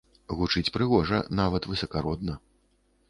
Гучыць 0.37 0.71
прыгожа, 0.77 1.19
нават 1.41 1.69
высакародна. 1.73 2.33